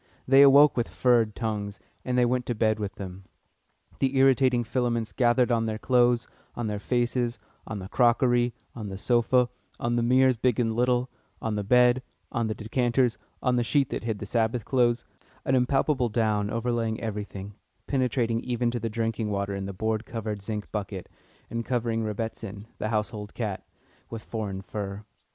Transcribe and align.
They 0.27 0.41
awoke 0.41 0.75
with 0.75 0.87
"furred" 0.89 1.35
tongues, 1.35 1.79
and 2.03 2.17
they 2.17 2.25
went 2.25 2.47
to 2.47 2.55
bed 2.55 2.79
with 2.79 2.95
them. 2.95 3.25
The 3.99 4.17
irritating 4.17 4.63
filaments 4.63 5.11
gathered 5.13 5.51
on 5.51 5.67
their 5.67 5.77
clothes, 5.77 6.25
on 6.55 6.65
their 6.65 6.79
faces, 6.79 7.37
on 7.67 7.77
the 7.77 7.87
crockery, 7.87 8.55
on 8.73 8.87
the 8.89 8.97
sofa, 8.97 9.47
on 9.79 9.97
the 9.97 10.01
mirrors 10.01 10.37
(big 10.37 10.59
and 10.59 10.75
little), 10.75 11.11
on 11.39 11.53
the 11.53 11.63
bed, 11.63 12.01
on 12.31 12.47
the 12.47 12.55
decanters, 12.55 13.19
on 13.43 13.57
the 13.57 13.63
sheet 13.63 13.91
that 13.91 14.03
hid 14.03 14.17
the 14.17 14.25
Sabbath 14.25 14.65
clothes 14.65 15.05
an 15.45 15.53
impalpable 15.53 16.09
down 16.09 16.49
overlaying 16.49 16.99
everything, 16.99 17.53
penetrating 17.85 18.39
even 18.39 18.71
to 18.71 18.79
the 18.79 18.89
drinking 18.89 19.29
water 19.29 19.53
in 19.53 19.67
the 19.67 19.71
board 19.71 20.07
covered 20.07 20.41
zinc 20.41 20.71
bucket, 20.71 21.09
and 21.47 21.63
covering 21.63 22.01
"Rebbitzin," 22.03 22.65
the 22.79 22.89
household 22.89 23.35
cat, 23.35 23.67
with 24.09 24.23
foreign 24.23 24.63
fur. 24.63 25.05